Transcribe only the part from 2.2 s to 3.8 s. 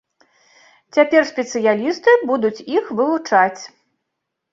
будуць іх вывучаць.